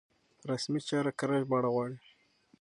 رسمي 0.49 0.79
چارې 0.89 1.11
کره 1.19 1.35
ژبه 1.41 1.57
غواړي. 1.73 1.97